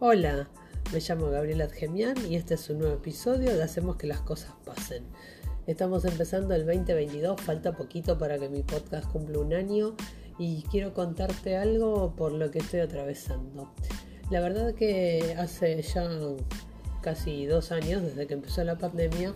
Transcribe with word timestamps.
Hola, 0.00 0.48
me 0.92 1.00
llamo 1.00 1.28
Gabriela 1.28 1.64
Adgemian 1.64 2.14
y 2.30 2.36
este 2.36 2.54
es 2.54 2.70
un 2.70 2.78
nuevo 2.78 2.94
episodio 2.94 3.56
de 3.56 3.64
Hacemos 3.64 3.96
que 3.96 4.06
las 4.06 4.20
cosas 4.20 4.52
pasen. 4.64 5.02
Estamos 5.66 6.04
empezando 6.04 6.54
el 6.54 6.64
2022, 6.66 7.40
falta 7.40 7.72
poquito 7.72 8.16
para 8.16 8.38
que 8.38 8.48
mi 8.48 8.62
podcast 8.62 9.10
cumpla 9.10 9.40
un 9.40 9.52
año 9.52 9.96
y 10.38 10.62
quiero 10.70 10.94
contarte 10.94 11.56
algo 11.56 12.14
por 12.14 12.30
lo 12.30 12.48
que 12.52 12.60
estoy 12.60 12.78
atravesando. 12.78 13.74
La 14.30 14.38
verdad 14.38 14.72
que 14.72 15.34
hace 15.36 15.82
ya 15.82 16.08
casi 17.02 17.46
dos 17.46 17.72
años, 17.72 18.02
desde 18.02 18.28
que 18.28 18.34
empezó 18.34 18.62
la 18.62 18.78
pandemia, 18.78 19.34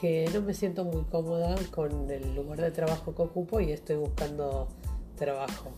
que 0.00 0.30
no 0.32 0.42
me 0.42 0.54
siento 0.54 0.84
muy 0.84 1.02
cómoda 1.06 1.56
con 1.72 2.08
el 2.08 2.36
lugar 2.36 2.60
de 2.60 2.70
trabajo 2.70 3.16
que 3.16 3.22
ocupo 3.22 3.58
y 3.58 3.72
estoy 3.72 3.96
buscando 3.96 4.68
trabajo. 5.16 5.72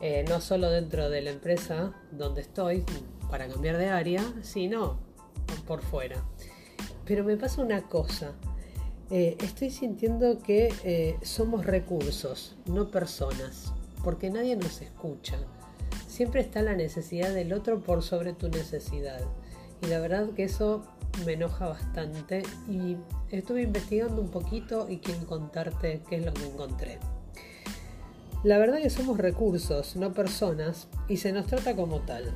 Eh, 0.00 0.24
no 0.28 0.40
solo 0.40 0.68
dentro 0.70 1.10
de 1.10 1.20
la 1.20 1.30
empresa 1.30 1.92
donde 2.10 2.40
estoy, 2.40 2.84
para 3.30 3.48
cambiar 3.48 3.78
de 3.78 3.88
área, 3.88 4.22
sino 4.42 4.98
por 5.66 5.82
fuera. 5.82 6.22
Pero 7.04 7.24
me 7.24 7.36
pasa 7.36 7.62
una 7.62 7.82
cosa, 7.82 8.32
eh, 9.10 9.36
estoy 9.40 9.70
sintiendo 9.70 10.38
que 10.38 10.72
eh, 10.84 11.18
somos 11.22 11.66
recursos, 11.66 12.56
no 12.66 12.90
personas, 12.90 13.72
porque 14.04 14.30
nadie 14.30 14.56
nos 14.56 14.80
escucha. 14.82 15.36
Siempre 16.06 16.40
está 16.40 16.62
la 16.62 16.74
necesidad 16.74 17.34
del 17.34 17.52
otro 17.52 17.80
por 17.80 18.02
sobre 18.02 18.32
tu 18.32 18.48
necesidad. 18.48 19.20
Y 19.82 19.86
la 19.86 19.98
verdad 19.98 20.30
que 20.30 20.44
eso 20.44 20.82
me 21.24 21.32
enoja 21.32 21.66
bastante 21.66 22.42
y 22.68 22.96
estuve 23.30 23.62
investigando 23.62 24.20
un 24.20 24.28
poquito 24.28 24.88
y 24.88 24.98
quiero 24.98 25.26
contarte 25.26 26.02
qué 26.08 26.16
es 26.16 26.24
lo 26.24 26.32
que 26.32 26.46
encontré. 26.46 26.98
La 28.44 28.58
verdad 28.58 28.78
que 28.78 28.90
somos 28.90 29.18
recursos, 29.18 29.96
no 29.96 30.12
personas, 30.12 30.88
y 31.08 31.18
se 31.18 31.32
nos 31.32 31.46
trata 31.46 31.74
como 31.74 32.00
tal 32.00 32.32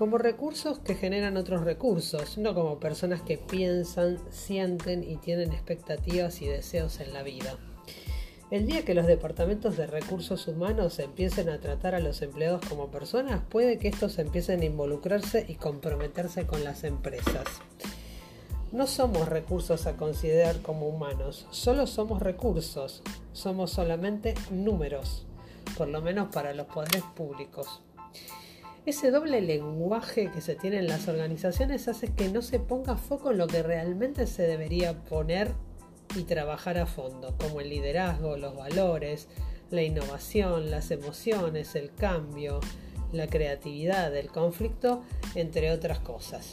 como 0.00 0.16
recursos 0.16 0.78
que 0.78 0.94
generan 0.94 1.36
otros 1.36 1.62
recursos, 1.62 2.38
no 2.38 2.54
como 2.54 2.80
personas 2.80 3.20
que 3.20 3.36
piensan, 3.36 4.18
sienten 4.30 5.04
y 5.04 5.18
tienen 5.18 5.52
expectativas 5.52 6.40
y 6.40 6.46
deseos 6.46 7.00
en 7.00 7.12
la 7.12 7.22
vida. 7.22 7.58
El 8.50 8.64
día 8.64 8.82
que 8.82 8.94
los 8.94 9.06
departamentos 9.06 9.76
de 9.76 9.86
recursos 9.86 10.48
humanos 10.48 10.98
empiecen 11.00 11.50
a 11.50 11.60
tratar 11.60 11.94
a 11.94 12.00
los 12.00 12.22
empleados 12.22 12.64
como 12.66 12.90
personas, 12.90 13.42
puede 13.50 13.78
que 13.78 13.88
estos 13.88 14.18
empiecen 14.18 14.62
a 14.62 14.64
involucrarse 14.64 15.44
y 15.46 15.56
comprometerse 15.56 16.46
con 16.46 16.64
las 16.64 16.84
empresas. 16.84 17.44
No 18.72 18.86
somos 18.86 19.28
recursos 19.28 19.86
a 19.86 19.98
considerar 19.98 20.62
como 20.62 20.88
humanos, 20.88 21.46
solo 21.50 21.86
somos 21.86 22.22
recursos, 22.22 23.02
somos 23.34 23.70
solamente 23.70 24.32
números, 24.50 25.26
por 25.76 25.88
lo 25.88 26.00
menos 26.00 26.32
para 26.32 26.54
los 26.54 26.68
poderes 26.68 27.02
públicos. 27.14 27.82
Ese 28.90 29.12
doble 29.12 29.40
lenguaje 29.40 30.32
que 30.32 30.40
se 30.40 30.56
tiene 30.56 30.78
en 30.78 30.88
las 30.88 31.06
organizaciones 31.06 31.86
hace 31.86 32.12
que 32.12 32.28
no 32.28 32.42
se 32.42 32.58
ponga 32.58 32.96
foco 32.96 33.30
en 33.30 33.38
lo 33.38 33.46
que 33.46 33.62
realmente 33.62 34.26
se 34.26 34.42
debería 34.42 35.04
poner 35.04 35.52
y 36.16 36.24
trabajar 36.24 36.76
a 36.76 36.86
fondo, 36.86 37.36
como 37.38 37.60
el 37.60 37.70
liderazgo, 37.70 38.36
los 38.36 38.56
valores, 38.56 39.28
la 39.70 39.84
innovación, 39.84 40.72
las 40.72 40.90
emociones, 40.90 41.76
el 41.76 41.94
cambio, 41.94 42.58
la 43.12 43.28
creatividad, 43.28 44.16
el 44.16 44.26
conflicto, 44.26 45.04
entre 45.36 45.70
otras 45.70 46.00
cosas. 46.00 46.50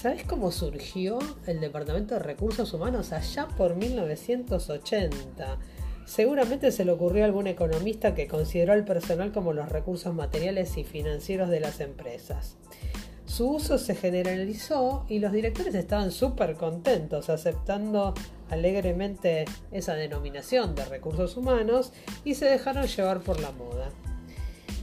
¿Sabes 0.00 0.24
cómo 0.24 0.50
surgió 0.50 1.18
el 1.46 1.60
Departamento 1.60 2.14
de 2.14 2.20
Recursos 2.20 2.72
Humanos 2.72 3.12
allá 3.12 3.48
por 3.48 3.76
1980? 3.76 5.58
Seguramente 6.06 6.70
se 6.70 6.84
le 6.84 6.92
ocurrió 6.92 7.24
a 7.24 7.26
algún 7.26 7.48
economista 7.48 8.14
que 8.14 8.28
consideró 8.28 8.72
al 8.72 8.84
personal 8.84 9.32
como 9.32 9.52
los 9.52 9.68
recursos 9.68 10.14
materiales 10.14 10.78
y 10.78 10.84
financieros 10.84 11.50
de 11.50 11.60
las 11.60 11.80
empresas. 11.80 12.56
Su 13.26 13.50
uso 13.50 13.76
se 13.76 13.96
generalizó 13.96 15.04
y 15.08 15.18
los 15.18 15.32
directores 15.32 15.74
estaban 15.74 16.12
súper 16.12 16.54
contentos 16.54 17.28
aceptando 17.28 18.14
alegremente 18.48 19.46
esa 19.72 19.94
denominación 19.94 20.76
de 20.76 20.84
recursos 20.84 21.36
humanos 21.36 21.92
y 22.24 22.34
se 22.34 22.46
dejaron 22.46 22.86
llevar 22.86 23.20
por 23.20 23.40
la 23.40 23.50
moda. 23.50 23.90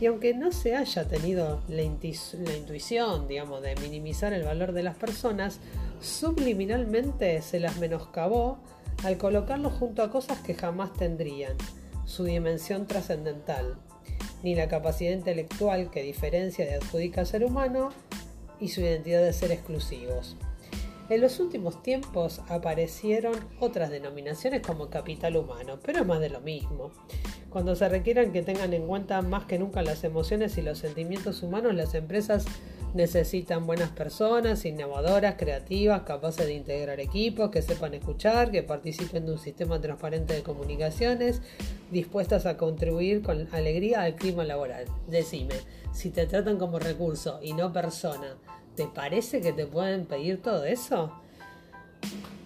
Y 0.01 0.07
aunque 0.07 0.33
no 0.33 0.51
se 0.51 0.75
haya 0.75 1.07
tenido 1.07 1.61
la, 1.69 1.83
intuición, 1.83 3.29
digamos, 3.29 3.61
de 3.61 3.75
minimizar 3.77 4.33
el 4.33 4.43
valor 4.43 4.73
de 4.73 4.83
las 4.83 4.97
personas, 4.97 5.59
subliminalmente 6.01 7.41
se 7.41 7.61
las 7.61 7.77
menoscabó 7.77 8.57
al 9.03 9.17
colocarlo 9.17 9.69
junto 9.69 10.01
a 10.01 10.09
cosas 10.09 10.39
que 10.39 10.53
jamás 10.53 10.93
tendrían, 10.93 11.57
su 12.05 12.23
dimensión 12.23 12.87
trascendental, 12.87 13.77
ni 14.43 14.55
la 14.55 14.67
capacidad 14.67 15.11
intelectual 15.11 15.89
que 15.91 16.03
diferencia 16.03 16.65
y 16.69 16.73
adjudica 16.73 17.21
al 17.21 17.27
ser 17.27 17.43
humano 17.43 17.89
y 18.59 18.69
su 18.69 18.81
identidad 18.81 19.23
de 19.23 19.33
ser 19.33 19.51
exclusivos. 19.51 20.35
En 21.09 21.21
los 21.21 21.39
últimos 21.39 21.83
tiempos 21.83 22.41
aparecieron 22.47 23.35
otras 23.59 23.89
denominaciones 23.89 24.61
como 24.61 24.89
capital 24.89 25.35
humano, 25.35 25.79
pero 25.83 25.99
es 25.99 26.05
más 26.05 26.19
de 26.21 26.29
lo 26.29 26.39
mismo. 26.39 26.91
Cuando 27.53 27.75
se 27.75 27.87
requieran 27.87 28.33
que 28.33 28.41
tengan 28.41 28.73
en 28.73 28.87
cuenta 28.87 29.21
más 29.21 29.45
que 29.45 29.57
nunca 29.57 29.81
las 29.81 30.03
emociones 30.03 30.57
y 30.57 30.61
los 30.61 30.79
sentimientos 30.79 31.41
humanos, 31.43 31.73
las 31.73 31.93
empresas 31.93 32.45
Necesitan 32.93 33.65
buenas 33.65 33.89
personas, 33.89 34.65
innovadoras, 34.65 35.33
creativas, 35.35 36.03
capaces 36.03 36.45
de 36.45 36.53
integrar 36.53 36.99
equipos, 36.99 37.49
que 37.49 37.63
sepan 37.63 37.95
escuchar, 37.95 38.51
que 38.51 38.61
participen 38.61 39.25
de 39.25 39.31
un 39.31 39.39
sistema 39.39 39.81
transparente 39.81 40.35
de 40.35 40.43
comunicaciones, 40.43 41.41
dispuestas 41.89 42.45
a 42.45 42.55
contribuir 42.55 43.23
con 43.23 43.47
alegría 43.51 44.03
al 44.03 44.13
clima 44.13 44.43
laboral. 44.43 44.85
Decime, 45.07 45.55
si 45.91 46.11
te 46.11 46.27
tratan 46.27 46.59
como 46.59 46.77
recurso 46.77 47.39
y 47.41 47.53
no 47.53 47.73
persona, 47.73 48.37
¿te 48.75 48.85
parece 48.85 49.41
que 49.41 49.53
te 49.53 49.65
pueden 49.65 50.05
pedir 50.05 50.43
todo 50.43 50.63
eso? 50.63 51.13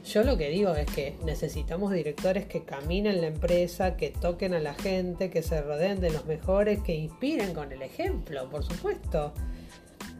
Yo 0.07 0.23
lo 0.23 0.38
que 0.38 0.50
digo 0.50 0.73
es 0.73 0.85
que 0.85 1.18
necesitamos 1.25 1.91
directores 1.91 2.45
que 2.45 2.63
caminen 2.63 3.19
la 3.19 3.28
empresa, 3.28 3.97
que 3.97 4.09
toquen 4.09 4.53
a 4.53 4.59
la 4.62 4.73
gente, 4.73 5.29
que 5.29 5.44
se 5.44 5.62
rodeen 5.62 6.00
de 6.00 6.12
los 6.12 6.25
mejores, 6.25 6.81
que 6.81 6.95
inspiren 6.95 7.53
con 7.53 7.73
el 7.73 7.81
ejemplo, 7.81 8.50
por 8.50 8.63
supuesto. 8.63 9.34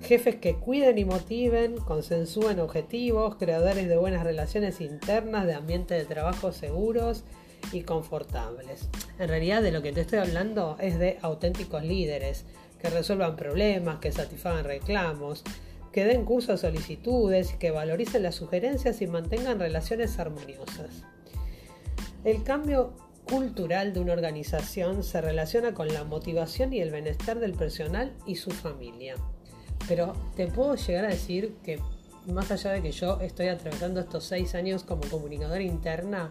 Jefes 0.02 0.36
que 0.36 0.56
cuiden 0.56 0.98
y 0.98 1.06
motiven, 1.06 1.78
consensúen 1.78 2.60
objetivos, 2.60 3.38
creadores 3.38 3.88
de 3.88 3.96
buenas 3.96 4.26
relaciones 4.26 4.82
internas, 4.82 5.48
de 5.48 5.54
ambientes 5.54 5.98
de 5.98 6.14
trabajo 6.14 6.52
seguros 6.52 7.24
y 7.72 7.84
confortables. 7.84 8.90
En 9.20 9.30
realidad 9.30 9.62
de 9.62 9.72
lo 9.72 9.82
que 9.82 9.94
te 9.94 10.02
estoy 10.02 10.20
hablando 10.20 10.76
es 10.82 11.00
de 11.00 11.18
auténticos 11.22 11.86
líderes 11.86 12.44
que 12.82 12.90
resuelvan 12.90 13.38
problemas, 13.38 14.00
que 14.00 14.12
satisfagan 14.12 14.66
reclamos, 14.66 15.46
que 15.92 16.06
den 16.06 16.26
curso 16.26 16.54
a 16.54 16.58
solicitudes, 16.58 17.54
que 17.54 17.72
valoricen 17.72 18.24
las 18.24 18.36
sugerencias 18.36 19.02
y 19.02 19.08
mantengan 19.08 19.60
relaciones 19.60 20.20
armoniosas. 20.20 21.04
El 22.24 22.44
cambio 22.44 22.94
cultural 23.30 23.94
de 23.94 24.00
una 24.00 24.14
organización 24.14 25.04
se 25.04 25.22
relaciona 25.22 25.74
con 25.74 25.88
la 25.94 26.04
motivación 26.04 26.74
y 26.74 26.82
el 26.82 26.92
bienestar 26.92 27.40
del 27.40 27.54
personal 27.54 28.14
y 28.26 28.36
su 28.36 28.52
familia. 28.52 29.16
Pero 29.88 30.14
te 30.36 30.48
puedo 30.48 30.76
llegar 30.76 31.06
a 31.06 31.10
decir 31.10 31.56
que 31.64 31.80
más 32.26 32.52
allá 32.52 32.72
de 32.72 32.82
que 32.82 32.92
yo 32.92 33.20
estoy 33.22 33.48
atravesando 33.48 34.00
estos 34.00 34.26
seis 34.26 34.56
años 34.56 34.84
como 34.84 35.02
comunicadora 35.10 35.62
interna, 35.62 36.30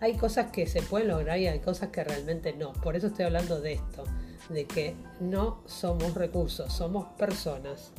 hay 0.00 0.16
cosas 0.16 0.50
que 0.50 0.66
se 0.66 0.82
pueden 0.82 1.08
lograr 1.08 1.38
y 1.38 1.46
hay 1.46 1.60
cosas 1.60 1.90
que 1.90 2.02
realmente 2.02 2.52
no. 2.52 2.72
Por 2.72 2.96
eso 2.96 3.08
estoy 3.08 3.24
hablando 3.26 3.60
de 3.60 3.74
esto, 3.74 4.04
de 4.48 4.66
que 4.66 4.96
no 5.20 5.62
somos 5.66 6.14
recursos, 6.14 6.72
somos 6.72 7.06
personas. 7.16 7.92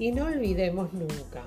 Y 0.00 0.12
no 0.12 0.24
olvidemos 0.24 0.94
nunca 0.94 1.44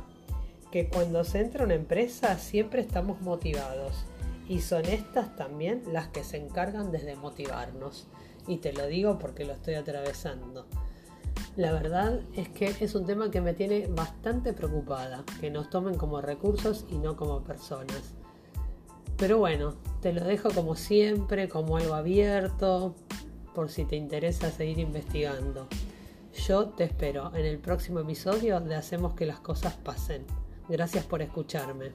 que 0.71 0.87
cuando 0.87 1.23
se 1.23 1.39
entra 1.39 1.65
una 1.65 1.73
empresa 1.73 2.37
siempre 2.37 2.81
estamos 2.81 3.19
motivados 3.21 4.05
y 4.47 4.61
son 4.61 4.85
estas 4.85 5.35
también 5.35 5.81
las 5.91 6.09
que 6.09 6.23
se 6.23 6.37
encargan 6.37 6.91
desde 6.91 7.15
motivarnos. 7.15 8.07
Y 8.47 8.57
te 8.57 8.71
lo 8.71 8.85
digo 8.85 9.17
porque 9.17 9.43
lo 9.43 9.53
estoy 9.53 9.73
atravesando. 9.73 10.67
La 11.55 11.71
verdad 11.71 12.21
es 12.35 12.47
que 12.49 12.75
es 12.79 12.93
un 12.93 13.07
tema 13.07 13.31
que 13.31 13.41
me 13.41 13.55
tiene 13.55 13.87
bastante 13.87 14.53
preocupada, 14.53 15.23
que 15.41 15.49
nos 15.49 15.71
tomen 15.71 15.95
como 15.95 16.21
recursos 16.21 16.85
y 16.91 16.99
no 16.99 17.15
como 17.15 17.43
personas. 17.43 18.13
Pero 19.17 19.39
bueno, 19.39 19.73
te 19.99 20.13
lo 20.13 20.23
dejo 20.23 20.49
como 20.51 20.75
siempre, 20.75 21.49
como 21.49 21.77
algo 21.77 21.95
abierto, 21.95 22.93
por 23.55 23.71
si 23.71 23.85
te 23.85 23.95
interesa 23.95 24.51
seguir 24.51 24.77
investigando. 24.77 25.67
Yo 26.33 26.69
te 26.69 26.85
espero 26.85 27.31
en 27.35 27.45
el 27.45 27.59
próximo 27.59 27.99
episodio 27.99 28.59
de 28.59 28.75
Hacemos 28.75 29.13
que 29.13 29.25
las 29.25 29.39
cosas 29.39 29.75
pasen. 29.75 30.25
Gracias 30.67 31.05
por 31.05 31.21
escucharme. 31.21 31.91